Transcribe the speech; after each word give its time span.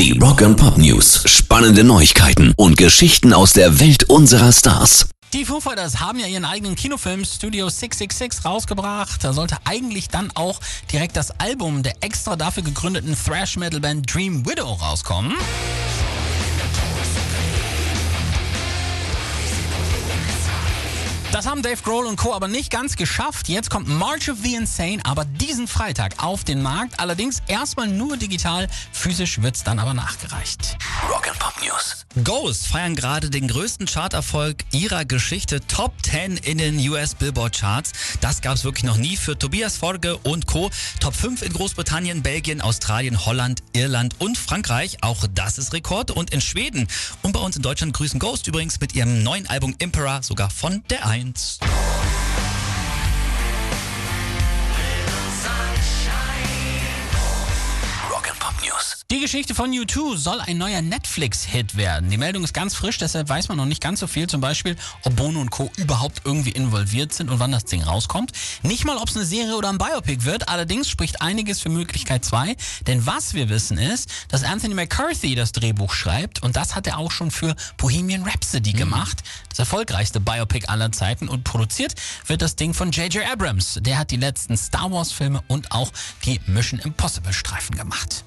Die 0.00 0.18
Rock 0.18 0.40
and 0.40 0.56
Pop 0.56 0.78
News. 0.78 1.24
Spannende 1.26 1.84
Neuigkeiten 1.84 2.54
und 2.56 2.78
Geschichten 2.78 3.34
aus 3.34 3.52
der 3.52 3.80
Welt 3.80 4.04
unserer 4.04 4.50
Stars. 4.50 5.10
Die 5.34 5.44
Foo 5.44 5.60
Fighters 5.60 6.00
haben 6.00 6.18
ja 6.18 6.26
ihren 6.26 6.46
eigenen 6.46 6.74
Kinofilm 6.74 7.22
Studio 7.22 7.68
666 7.68 8.46
rausgebracht. 8.46 9.22
Da 9.22 9.34
sollte 9.34 9.58
eigentlich 9.64 10.08
dann 10.08 10.30
auch 10.34 10.58
direkt 10.90 11.18
das 11.18 11.38
Album 11.38 11.82
der 11.82 11.96
extra 12.00 12.36
dafür 12.36 12.62
gegründeten 12.62 13.14
Thrash-Metal-Band 13.14 14.14
Dream 14.14 14.46
Widow 14.46 14.72
rauskommen. 14.72 15.34
Das 21.40 21.48
haben 21.48 21.62
Dave 21.62 21.80
Grohl 21.82 22.04
und 22.04 22.16
Co. 22.16 22.34
aber 22.34 22.48
nicht 22.48 22.70
ganz 22.70 22.96
geschafft. 22.96 23.48
Jetzt 23.48 23.70
kommt 23.70 23.88
March 23.88 24.30
of 24.30 24.36
the 24.42 24.56
Insane, 24.56 24.98
aber 25.04 25.24
diesen 25.24 25.68
Freitag 25.68 26.22
auf 26.22 26.44
den 26.44 26.60
Markt. 26.60 27.00
Allerdings 27.00 27.40
erstmal 27.46 27.88
nur 27.88 28.18
digital. 28.18 28.68
Physisch 28.92 29.40
wird's 29.40 29.64
dann 29.64 29.78
aber 29.78 29.94
nachgereicht. 29.94 30.76
Rock 31.08 31.28
and 31.28 31.38
Pop 31.38 31.54
News. 31.62 32.04
Ghost 32.24 32.66
feiern 32.66 32.94
gerade 32.96 33.30
den 33.30 33.48
größten 33.48 33.86
Charterfolg 33.86 34.64
ihrer 34.72 35.04
Geschichte. 35.04 35.60
Top 35.66 35.92
10 36.02 36.36
in 36.38 36.58
den 36.58 36.78
US 36.90 37.14
Billboard 37.14 37.58
Charts. 37.58 37.92
Das 38.20 38.40
gab's 38.40 38.64
wirklich 38.64 38.84
noch 38.84 38.96
nie 38.96 39.16
für 39.16 39.38
Tobias 39.38 39.76
Forge 39.76 40.18
und 40.18 40.46
Co. 40.46 40.70
Top 41.00 41.14
5 41.14 41.42
in 41.42 41.52
Großbritannien, 41.52 42.22
Belgien, 42.22 42.60
Australien, 42.60 43.24
Holland, 43.24 43.62
Irland 43.72 44.16
und 44.18 44.36
Frankreich. 44.36 44.98
Auch 45.02 45.24
das 45.34 45.58
ist 45.58 45.72
Rekord. 45.72 46.10
Und 46.10 46.30
in 46.30 46.40
Schweden 46.40 46.88
und 47.22 47.32
bei 47.32 47.40
uns 47.40 47.56
in 47.56 47.62
Deutschland 47.62 47.92
grüßen 47.94 48.18
Ghost 48.18 48.46
übrigens 48.46 48.80
mit 48.80 48.94
ihrem 48.94 49.22
neuen 49.22 49.48
Album 49.48 49.74
Emperor 49.78 50.22
sogar 50.22 50.50
von 50.50 50.82
der 50.90 51.06
1. 51.06 51.60
News. 58.70 59.04
Die 59.10 59.20
Geschichte 59.20 59.54
von 59.54 59.72
U2 59.72 60.16
soll 60.16 60.40
ein 60.40 60.56
neuer 60.58 60.82
Netflix-Hit 60.82 61.76
werden. 61.76 62.10
Die 62.10 62.16
Meldung 62.16 62.44
ist 62.44 62.54
ganz 62.54 62.74
frisch, 62.74 62.98
deshalb 62.98 63.28
weiß 63.28 63.48
man 63.48 63.56
noch 63.56 63.64
nicht 63.66 63.82
ganz 63.82 64.00
so 64.00 64.06
viel. 64.06 64.28
Zum 64.28 64.40
Beispiel, 64.40 64.76
ob 65.02 65.16
Bono 65.16 65.40
und 65.40 65.50
Co. 65.50 65.70
überhaupt 65.76 66.22
irgendwie 66.24 66.50
involviert 66.50 67.12
sind 67.12 67.28
und 67.28 67.40
wann 67.40 67.50
das 67.50 67.64
Ding 67.64 67.82
rauskommt. 67.82 68.32
Nicht 68.62 68.84
mal, 68.84 68.96
ob 68.98 69.08
es 69.08 69.16
eine 69.16 69.24
Serie 69.24 69.56
oder 69.56 69.68
ein 69.68 69.78
Biopic 69.78 70.24
wird. 70.24 70.48
Allerdings 70.48 70.88
spricht 70.88 71.22
einiges 71.22 71.60
für 71.60 71.70
Möglichkeit 71.70 72.24
2. 72.24 72.56
Denn 72.86 73.04
was 73.06 73.34
wir 73.34 73.48
wissen 73.48 73.78
ist, 73.78 74.08
dass 74.28 74.44
Anthony 74.44 74.74
McCarthy 74.74 75.34
das 75.34 75.52
Drehbuch 75.52 75.92
schreibt. 75.92 76.42
Und 76.42 76.56
das 76.56 76.76
hat 76.76 76.86
er 76.86 76.98
auch 76.98 77.10
schon 77.10 77.30
für 77.30 77.56
Bohemian 77.78 78.22
Rhapsody 78.22 78.72
gemacht. 78.72 79.22
Das 79.48 79.58
erfolgreichste 79.58 80.20
Biopic 80.20 80.68
aller 80.68 80.92
Zeiten. 80.92 81.28
Und 81.28 81.42
produziert 81.42 81.94
wird 82.26 82.42
das 82.42 82.54
Ding 82.54 82.74
von 82.74 82.92
J.J. 82.92 83.24
Abrams. 83.30 83.78
Der 83.80 83.98
hat 83.98 84.12
die 84.12 84.16
letzten 84.16 84.56
Star 84.56 84.90
Wars-Filme 84.92 85.42
und 85.48 85.72
auch 85.72 85.90
die 86.24 86.40
Mission 86.46 86.78
Impossible-Streifen 86.80 87.76
gemacht. 87.76 88.24